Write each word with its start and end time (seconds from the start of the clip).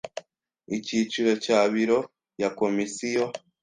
Icyiciro 0.75 1.31
cya 1.43 1.59
Biro 1.73 1.99
ya 2.41 2.49
Komisiyo 2.59 3.23